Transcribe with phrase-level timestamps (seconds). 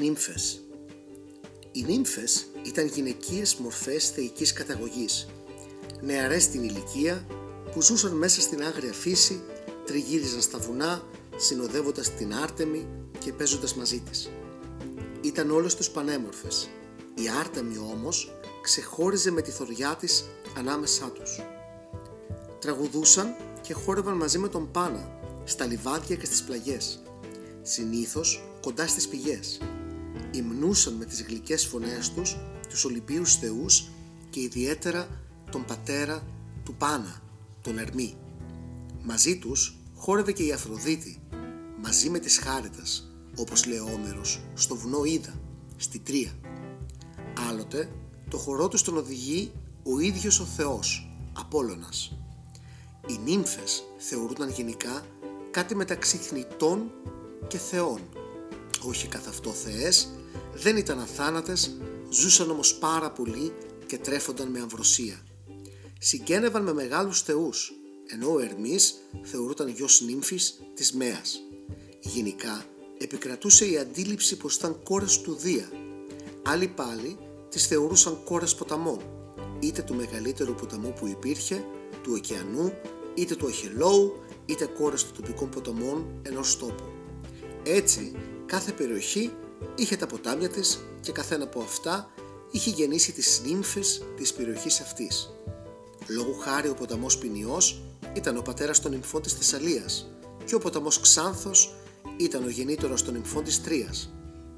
[0.00, 0.60] νύμφες
[1.72, 5.28] Οι νύμφες ήταν γυναικείες μορφές θεϊκής καταγωγής,
[6.00, 7.26] νεαρές στην ηλικία
[7.72, 9.40] που ζούσαν μέσα στην άγρια φύση,
[9.86, 11.02] τριγύριζαν στα βουνά,
[11.36, 12.86] συνοδεύοντας την Άρτεμη
[13.18, 14.30] και παίζοντας μαζί της.
[15.20, 16.68] Ήταν όλες τους πανέμορφες.
[17.14, 20.24] Η Άρτεμη όμως ξεχώριζε με τη θωριά της
[20.56, 21.40] ανάμεσά τους.
[22.58, 27.02] Τραγουδούσαν και χόρευαν μαζί με τον Πάνα, στα λιβάδια και στις πλαγιές.
[27.62, 29.60] Συνήθως κοντά στις πηγές.
[30.30, 32.36] Υμνούσαν με τις γλυκές φωνές τους
[32.68, 33.90] τους Ολυμπίους θεούς
[34.30, 35.08] και ιδιαίτερα
[35.50, 36.22] τον πατέρα
[36.64, 37.22] του Πάνα,
[37.62, 38.16] τον Ερμή.
[39.02, 41.20] Μαζί τους χόρευε και η Αφροδίτη,
[41.82, 45.40] μαζί με τις Χάριτας, όπως λέει ο Όμερος, στο βουνό Ήδα,
[45.76, 46.32] στη Τρία.
[47.48, 47.90] Άλλοτε
[48.30, 52.12] το χορό τους τον οδηγεί ο ίδιος ο Θεός, Απόλλωνας.
[53.06, 55.04] Οι νύμφες θεωρούνταν γενικά
[55.50, 56.90] κάτι μεταξύ θνητών
[57.48, 58.00] και θεών.
[58.82, 60.08] Όχι καθ' αυτό θεές,
[60.54, 61.76] δεν ήταν αθάνατες,
[62.10, 63.52] ζούσαν όμως πάρα πολύ
[63.86, 65.24] και τρέφονταν με αμβροσία.
[65.98, 67.72] Συγκένευαν με μεγάλους θεούς,
[68.06, 71.40] ενώ ο Ερμής θεωρούταν γιος νύμφης της Μέας.
[72.00, 72.64] Γενικά
[72.98, 75.68] επικρατούσε η αντίληψη πως ήταν κόρες του Δία.
[76.42, 77.16] Άλλοι πάλι
[77.48, 78.98] τις θεωρούσαν κόρες ποταμών,
[79.60, 81.64] είτε του μεγαλύτερου ποταμού που υπήρχε,
[82.02, 82.72] του ωκεανού,
[83.14, 84.12] είτε του Αχελόου,
[84.46, 86.84] είτε κόρες των τοπικών ποταμών ενός τόπου.
[87.64, 88.12] Έτσι,
[88.46, 89.30] κάθε περιοχή
[89.76, 92.10] είχε τα ποτάμια της και καθένα από αυτά
[92.50, 95.30] είχε γεννήσει τις νύμφες της περιοχής αυτής.
[96.06, 97.82] Λόγου χάρη ο ποταμός Ποινιός
[98.14, 100.10] ήταν ο πατέρας των νυμφών της Θεσσαλίας
[100.44, 101.74] και ο ποταμός Ξάνθος
[102.16, 104.14] ήταν ο γεννήτωρος των νυμφών της Τρίας.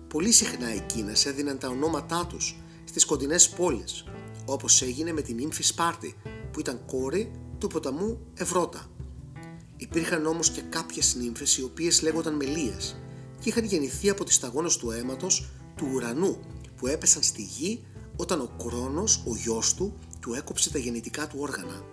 [0.08, 4.05] Πολύ συχνά εκείνες έδιναν τα ονόματά τους στις κοντινές πόλεις,
[4.45, 6.17] όπως έγινε με την νύμφη Σπάρτη
[6.53, 8.91] που ήταν κόρη του ποταμού Ευρώτα.
[9.77, 13.02] Υπήρχαν όμως και κάποιες νύμφες οι οποίες λέγονταν Μελίες
[13.43, 16.39] και είχαν γεννηθεί από τις σταγόνες του αίματος του ουρανού
[16.77, 17.85] που έπεσαν στη γη
[18.17, 21.85] όταν ο Κρόνος, ο γιος του, του έκοψε τα γεννητικά του όργανα.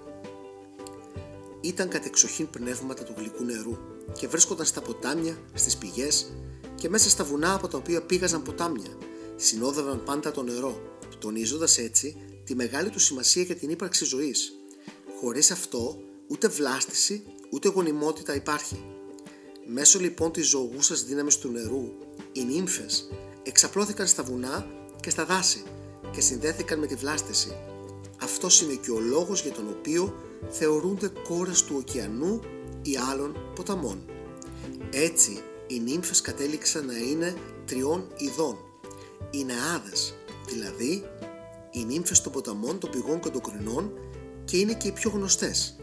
[1.62, 3.78] Ήταν κατεξοχήν πνεύματα του γλυκού νερού
[4.18, 6.32] και βρίσκονταν στα ποτάμια, στις πηγές
[6.76, 8.98] και μέσα στα βουνά από τα οποία πήγαζαν ποτάμια.
[9.36, 10.82] Συνόδευαν πάντα το νερό,
[11.20, 14.54] τονίζοντας έτσι τη μεγάλη του σημασία για την ύπαρξη ζωής.
[15.22, 18.99] Χωρίς αυτό ούτε βλάστηση ούτε γονιμότητα υπάρχει.
[19.72, 21.84] Μέσω λοιπόν της ζωγούσας δύναμης του νερού,
[22.32, 23.10] οι νύμφες
[23.44, 24.68] εξαπλώθηκαν στα βουνά
[25.00, 25.64] και στα δάση
[26.12, 27.58] και συνδέθηκαν με τη βλάστηση.
[28.22, 30.16] Αυτός είναι και ο λόγος για τον οποίο
[30.50, 32.40] θεωρούνται κόρες του ωκεανού
[32.82, 34.06] ή άλλων ποταμών.
[34.92, 38.58] Έτσι, οι νύμφες κατέληξαν να είναι τριών ειδών.
[39.32, 40.16] Οι νεάδες,
[40.48, 41.04] δηλαδή
[41.72, 43.92] οι νύμφες των ποταμών, των πηγών και των κρινών
[44.46, 45.80] και είναι και οι πιο γνωστές.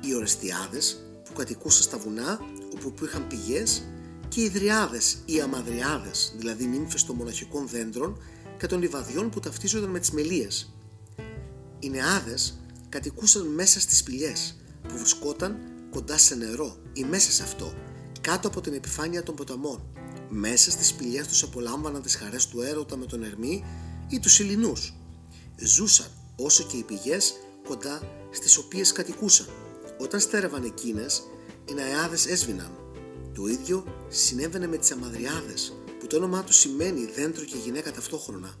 [0.00, 2.40] Οι ορεστιάδες που κατοικούσαν στα βουνά
[2.86, 3.82] όπου είχαν πηγές
[4.28, 8.22] και οι δριάδες ή αμαδριάδες, δηλαδή νύμφες των μοναχικών δέντρων
[8.58, 10.72] και των λιβαδιών που ταυτίζονταν με τις μελίες.
[11.78, 14.56] Οι νεάδες κατοικούσαν μέσα στις σπηλιές
[14.88, 15.58] που βρισκόταν
[15.90, 17.72] κοντά σε νερό ή μέσα σε αυτό,
[18.20, 19.82] κάτω από την επιφάνεια των ποταμών.
[20.28, 23.64] Μέσα στις σπηλιές τους απολάμβαναν τις χαρές του έρωτα με τον Ερμή
[24.08, 24.94] ή τους Ιλινούς.
[25.56, 26.06] Ζούσαν
[26.36, 27.34] όσο και οι πηγές
[27.68, 28.00] κοντά
[28.30, 29.46] στις οποίες κατοικούσαν.
[29.98, 31.22] Όταν στέρευαν εκείνες,
[31.68, 32.70] οι νεάδες έσβηναν.
[33.34, 38.54] Το ίδιο συνέβαινε με τις αμαδριάδες, που το όνομά τους σημαίνει δέντρο και γυναίκα ταυτόχρονα.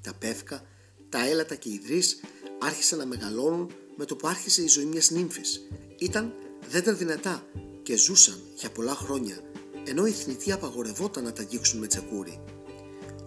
[0.00, 0.62] Τα πεύκα,
[1.08, 2.20] τα έλατα και οι δρύς
[2.58, 5.60] άρχισαν να μεγαλώνουν με το που άρχισε η ζωή μιας νύμφης.
[5.98, 6.32] Ήταν
[6.70, 7.46] δέντρα δυνατά
[7.82, 9.36] και ζούσαν για πολλά χρόνια,
[9.84, 12.40] ενώ οι θνητοί απαγορευόταν να τα αγγίξουν με τσεκούρι.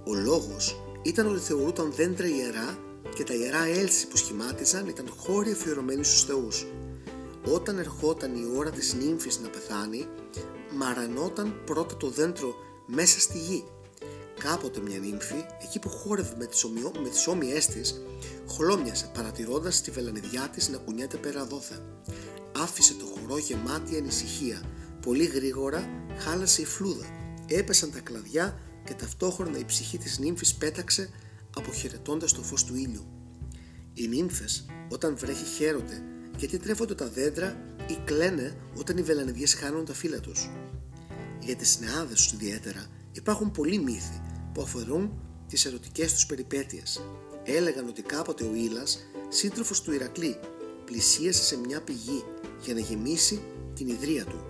[0.06, 2.80] Ο λόγος ήταν ότι θεωρούταν δέντρα ιερά
[3.16, 6.66] και τα ιερά έλση που σχημάτιζαν ήταν χώροι αφιερωμένοι στους θεούς.
[7.46, 10.08] Όταν ερχόταν η ώρα της νύμφης να πεθάνει,
[10.76, 12.56] μαρανόταν πρώτα το δέντρο
[12.88, 13.64] μέσα στη γη.
[14.40, 18.02] Κάποτε μια νύμφη, εκεί που χόρευε με τις, ομοιό, με τις όμοιές της,
[18.50, 21.82] χλώμιασε παρατηρώντας τη βελανιδιά της να κουνιέται πέρα δόθε.
[22.58, 24.62] Άφησε το χορό γεμάτη ανησυχία.
[25.02, 27.06] Πολύ γρήγορα χάλασε η φλούδα.
[27.48, 31.10] Έπεσαν τα κλαδιά και ταυτόχρονα η ψυχή της νύμφης πέταξε
[31.56, 33.06] αποχαιρετώντας το φως του ήλιου.
[33.94, 36.04] Οι νύμφες όταν βρέχει χαίρονται
[36.42, 40.50] γιατί τρέφονται τα δέντρα ή κλαίνε όταν οι βελανιδιές χάνουν τα φύλλα τους.
[41.40, 44.22] Για τις νεάδες τους ιδιαίτερα υπάρχουν πολλοί μύθοι
[44.54, 45.12] που αφορούν
[45.48, 47.02] τις ερωτικές τους περιπέτειες.
[47.44, 49.00] Έλεγαν ότι κάποτε ο Ήλας,
[49.30, 50.40] σύντροφος του Ηρακλή,
[50.86, 52.24] πλησίασε σε μια πηγή
[52.64, 53.42] για να γεμίσει
[53.76, 54.46] την ιδρία του.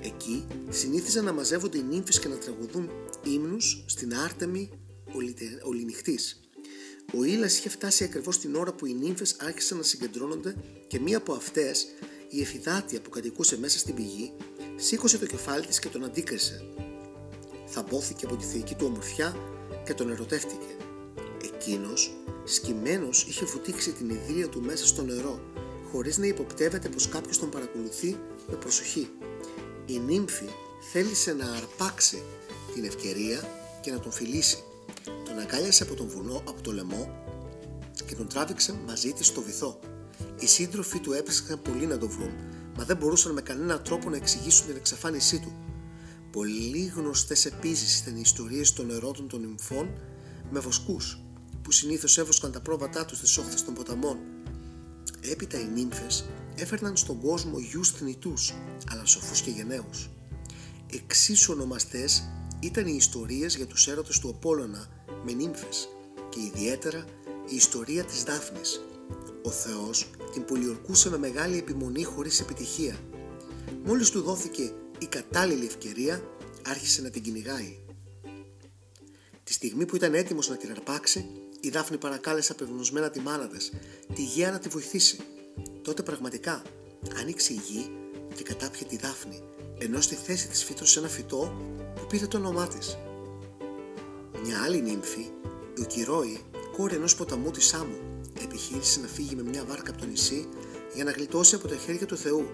[0.00, 2.90] Εκεί συνήθιζαν να μαζεύονται οι νύμφες και να τραγουδούν
[3.24, 4.70] ύμνους στην Άρτεμη
[5.62, 6.45] ολινυχτής.
[7.14, 10.56] Ο Ήλας είχε φτάσει ακριβώς την ώρα που οι νύμφες άρχισαν να συγκεντρώνονται
[10.86, 11.86] και μία από αυτές,
[12.28, 14.32] η Εφιδάτια που κατοικούσε μέσα στην πηγή,
[14.76, 16.64] σήκωσε το κεφάλι της και τον αντίκρισε.
[17.66, 19.36] θαμπόθηκε από τη θεϊκή του ομορφιά
[19.84, 20.66] και τον ερωτεύτηκε.
[21.44, 25.40] Εκείνος, σκυμμένος, είχε βουτήξει την ιδρύα του μέσα στο νερό,
[25.90, 28.16] χωρίς να υποπτεύεται πως κάποιος τον παρακολουθεί
[28.48, 29.10] με προσοχή.
[29.86, 30.48] Η νύμφη
[30.92, 32.22] θέλησε να αρπάξει
[32.74, 33.48] την ευκαιρία
[33.80, 34.64] και να τον φιλήσει.
[35.24, 37.24] Τον αγκάλιασε από τον βουνό, από το λαιμό
[38.06, 39.78] και τον τράβηξε μαζί της στο βυθό.
[40.38, 42.30] Οι σύντροφοι του έψαξαν πολύ να τον βρουν,
[42.76, 45.52] μα δεν μπορούσαν με κανέναν τρόπο να εξηγήσουν την εξαφάνισή του.
[46.32, 49.98] Πολύ γνωστές επίσης ήταν οι ιστορίες των ερώτων των νυμφών
[50.50, 51.20] με βοσκούς,
[51.62, 54.18] που συνήθως έβοσκαν τα πρόβατά τους στις όχθες των ποταμών.
[55.20, 56.24] Έπειτα οι νύμφες
[56.54, 58.54] έφερναν στον κόσμο γιους θνητούς,
[58.90, 60.10] αλλά σοφούς και γενναίους.
[60.92, 62.28] Εξίσου ονομαστές
[62.60, 65.88] ήταν οι ιστορίες για τους έρωτες του Απόλλωνα με νύμφες
[66.28, 67.04] και ιδιαίτερα
[67.48, 68.80] η ιστορία της Δάφνης.
[69.42, 72.96] Ο Θεός την πολιορκούσε με μεγάλη επιμονή χωρίς επιτυχία.
[73.84, 76.22] Μόλις του δόθηκε η κατάλληλη ευκαιρία
[76.66, 77.78] άρχισε να την κυνηγάει.
[79.44, 81.26] Τη στιγμή που ήταν έτοιμος να την αρπάξει,
[81.60, 83.72] η Δάφνη παρακάλεσε απευνοσμένα τη μάνα της,
[84.14, 85.18] τη Γέα να τη βοηθήσει.
[85.82, 86.62] Τότε πραγματικά
[87.20, 87.90] άνοιξε η γη
[88.36, 89.42] και κατάπιε τη Δάφνη,
[89.78, 91.52] ενώ στη θέση της φύτρωσε ένα φυτό
[91.94, 92.98] που πήρε το όνομά της.
[94.44, 95.30] Μια άλλη νύμφη,
[95.76, 96.40] η Οκυρόη,
[96.76, 97.96] κόρη ενός ποταμού της Σάμου,
[98.42, 100.48] επιχείρησε να φύγει με μια βάρκα από το νησί
[100.94, 102.46] για να γλιτώσει από τα χέρια του Θεού.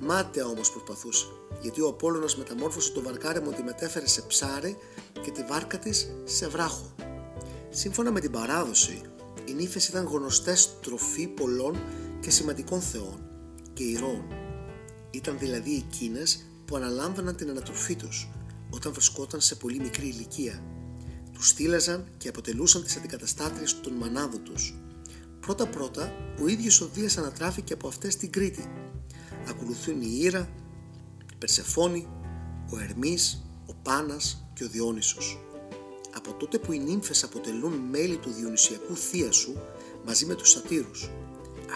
[0.00, 1.26] Μάταια όμως προσπαθούσε,
[1.60, 4.76] γιατί ο Απόλλωνας μεταμόρφωσε το βαρκάρεμο τη μετέφερε σε ψάρι
[5.22, 6.94] και τη βάρκα της σε βράχο.
[7.70, 9.00] Σύμφωνα με την παράδοση,
[9.44, 11.78] οι νύφες ήταν γνωστές τροφή πολλών
[12.20, 13.28] και σημαντικών θεών
[13.72, 14.47] και ηρώων.
[15.18, 18.28] Ήταν δηλαδή εκείνες που αναλάμβαναν την ανατροφή τους
[18.70, 20.62] όταν βρισκόταν σε πολύ μικρή ηλικία.
[21.32, 24.74] Τους στήλαζαν και αποτελούσαν τις αντικαταστάτριες των μανάδων τους.
[25.40, 26.12] Πρώτα-πρώτα,
[26.42, 28.70] ο ίδιος ο Δίας ανατράφηκε από αυτές στην Κρήτη.
[29.48, 30.48] Ακολουθούν η Ήρα,
[31.32, 32.08] η Περσεφόνη,
[32.70, 35.38] ο Ερμής, ο Πάνας και ο Διόνυσος.
[36.14, 39.54] Από τότε που οι νύμφες αποτελούν μέλη του Διονυσιακού θείασου
[40.06, 41.10] μαζί με τους σατήρους.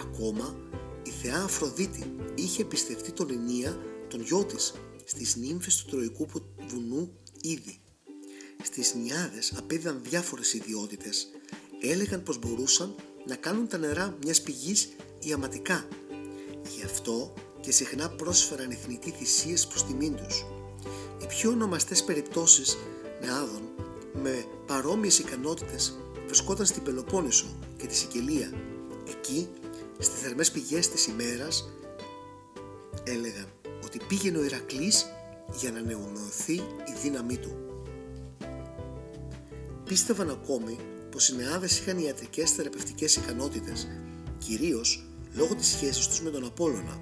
[0.01, 0.55] Ακόμα,
[1.03, 3.77] η θεά Αφροδίτη είχε πιστευτεί τον Ενία,
[4.09, 4.73] τον γιο της,
[5.03, 6.27] στις νύμφες του Τροϊκού
[6.67, 7.79] βουνού ήδη.
[8.63, 11.27] Στις νιάδες απέδιδαν διάφορες ιδιότητες.
[11.81, 12.95] Έλεγαν πως μπορούσαν
[13.25, 14.89] να κάνουν τα νερά μιας πηγής
[15.19, 15.87] ιαματικά.
[16.77, 20.45] Γι' αυτό και συχνά πρόσφεραν εθνική θυσίες προς τιμήν τους.
[21.21, 22.77] Οι πιο ονομαστές περιπτώσεις
[23.21, 23.61] νεάδων
[24.21, 27.45] με παρόμοιες ικανότητες βρισκόταν στην Πελοπόννησο
[27.77, 28.53] και τη Σικελία.
[29.09, 29.49] Εκεί,
[29.99, 31.69] στις θερμές πηγές της ημέρας,
[33.03, 33.47] έλεγαν
[33.83, 35.05] ότι πήγαινε ο Ηρακλής
[35.59, 37.57] για να νεομεωθεί η δύναμή του.
[39.85, 40.77] Πίστευαν ακόμη
[41.11, 43.87] πως οι νεάδες είχαν ιατρικές θεραπευτικές ικανότητες,
[44.37, 47.01] κυρίως λόγω της σχέσης τους με τον Απόλλωνα,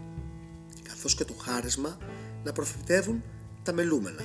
[0.83, 1.97] καθώς και το χάρισμα
[2.43, 3.23] να προφητεύουν
[3.63, 4.23] τα μελούμενα.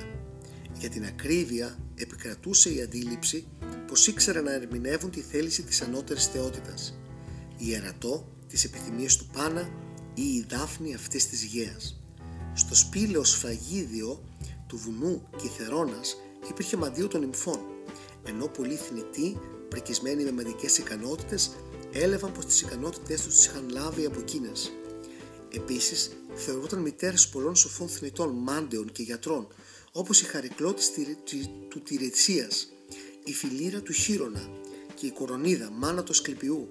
[0.79, 3.47] Για την ακρίβεια επικρατούσε η αντίληψη
[3.87, 6.99] πως ήξεραν να ερμηνεύουν τη θέληση της ανώτερης θεότητας,
[7.57, 9.69] η ιερατό της επιθυμίας του Πάνα
[10.13, 12.01] ή η δάφνη αυτής της γέας.
[12.53, 14.23] Στο σπήλαιο σφραγίδιο
[14.67, 16.17] του βουνού Κιθερώνας
[16.49, 17.59] υπήρχε μαντίο των νυμφών,
[18.23, 19.39] ενώ πολλοί θνητοί,
[19.69, 21.51] πρικισμένοι με μερικές ικανότητες,
[21.91, 24.71] έλεβαν πως τις ικανότητές τους τις είχαν λάβει από εκείνες.
[25.51, 29.47] Επίσης, θεωρούνταν μητέρες πολλών σοφών θνητών, μάντεων και γιατρών,
[29.91, 30.91] όπως η Χαρικλώτης
[31.69, 32.67] του Τυρετσίας,
[33.23, 34.49] η Φιλήρα του Χίρονα
[34.95, 36.69] και η Κορονίδα, μάνα του Σκληπιού.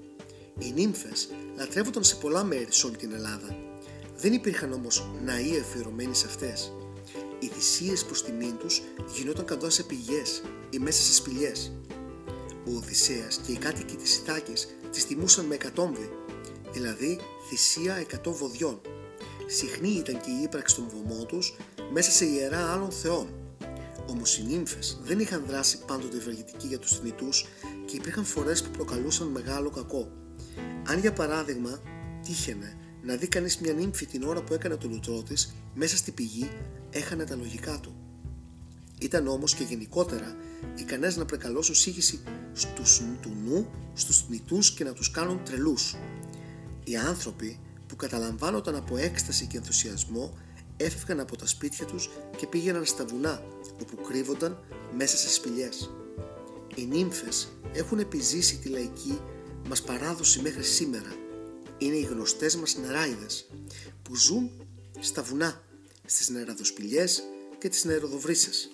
[0.58, 3.56] Οι νύμφες λατρεύονταν σε πολλά μέρη σε όλη την Ελλάδα
[4.16, 6.72] δεν υπήρχαν όμως ναοί αφιερωμένοι σε αυτές.
[7.38, 8.82] Οι θυσίες προς τιμήν τους
[9.14, 11.72] γινόταν κοντά σε πηγές ή μέσα σε σπηλιές.
[12.66, 16.10] Ο Οδυσσέας και οι κάτοικοι της Ιθάκης τις τιμούσαν με εκατόμβη,
[16.72, 18.80] δηλαδή θυσία εκατό βοδιών.
[19.46, 21.56] Συχνή ήταν και η ύπαρξη των βωμών τους
[21.92, 23.28] μέσα σε ιερά άλλων θεών.
[24.06, 27.46] Όμως οι νύμφες δεν είχαν δράσει πάντοτε ευεργετική για τους θνητούς
[27.84, 30.10] και υπήρχαν φορές που προκαλούσαν μεγάλο κακό.
[30.86, 31.80] Αν για παράδειγμα
[32.22, 36.10] τύχαινε να δει κανείς μια νύμφη την ώρα που έκανε το λουτρό της μέσα στη
[36.10, 36.50] πηγή
[36.90, 37.94] έχανε τα λογικά του.
[39.00, 40.36] Ήταν όμως και γενικότερα
[40.74, 42.20] ικανές να προκαλώσουν σύγχυση
[42.52, 45.96] στους, του νου, στους θνητούς και να τους κάνουν τρελούς.
[46.84, 50.38] Οι άνθρωποι που καταλαμβάνονταν από έκσταση και ενθουσιασμό
[50.76, 53.42] έφευγαν από τα σπίτια τους και πήγαιναν στα βουνά
[53.82, 54.58] όπου κρύβονταν
[54.96, 55.90] μέσα σε σπηλιές.
[56.74, 59.20] Οι νύμφες έχουν επιζήσει τη λαϊκή
[59.68, 61.16] μας παράδοση μέχρι σήμερα
[61.78, 63.48] είναι οι γνωστές μας νεράιδες
[64.02, 64.50] που ζουν
[65.00, 65.62] στα βουνά,
[66.06, 67.22] στις νεραδοσπηλιές
[67.58, 68.70] και τις νεροδοβρύσες.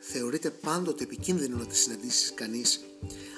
[0.00, 2.80] Θεωρείται πάντοτε επικίνδυνο να τις συναντήσεις κανείς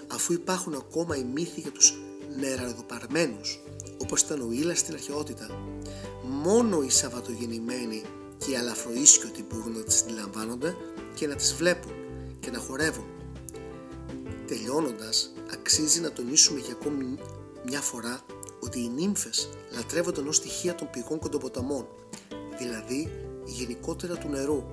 [0.07, 1.95] αφού υπάρχουν ακόμα οι μύθοι για τους
[2.39, 3.61] νεραδοπαρμένους
[3.99, 5.47] όπως ήταν ο Ήλας στην αρχαιότητα.
[6.23, 8.03] Μόνο οι Σαββατογεννημένοι
[8.39, 10.77] και οι αλαφροίσκιωτοι μπορούν να τις αντιλαμβάνονται
[11.15, 11.93] και να τις βλέπουν
[12.41, 13.22] και να χορεύουν.
[14.47, 17.19] Τελειώνοντας, αξίζει να τονίσουμε για ακόμη
[17.67, 18.21] μια φορά
[18.61, 21.87] ότι οι νύμφες λατρεύονταν ως στοιχεία των πηγών κοντοποταμών,
[22.59, 23.09] δηλαδή
[23.45, 24.65] γενικότερα του νερού.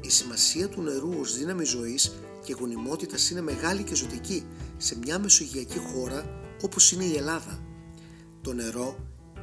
[0.00, 2.12] Η σημασία του νερού ως δύναμη ζωής
[2.44, 7.62] και γονιμότητας είναι μεγάλη και ζωτική σε μια μεσογειακή χώρα όπως είναι η Ελλάδα.
[8.40, 8.96] Το νερό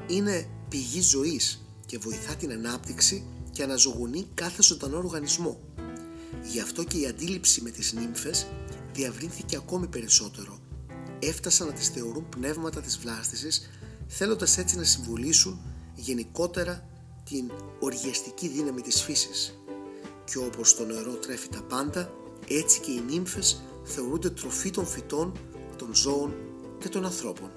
[0.07, 5.59] είναι πηγή ζωής και βοηθά την ανάπτυξη και αναζωογονεί κάθε ζωντανό οργανισμό.
[6.51, 8.47] Γι' αυτό και η αντίληψη με τις νύμφες
[8.93, 10.57] διαβρύνθηκε ακόμη περισσότερο.
[11.19, 13.69] Έφτασαν να τις θεωρούν πνεύματα της βλάστησης,
[14.07, 15.59] θέλοντας έτσι να συμβολήσουν
[15.95, 16.89] γενικότερα
[17.23, 19.59] την οργιαστική δύναμη της φύσης.
[20.25, 22.13] Και όπως το νερό τρέφει τα πάντα,
[22.47, 25.37] έτσι και οι νύμφες θεωρούνται τροφή των φυτών,
[25.77, 26.33] των ζώων
[26.79, 27.51] και των ανθρώπων.